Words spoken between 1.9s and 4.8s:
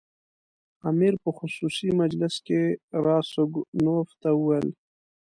مجلس کې راسګونوف ته وویل.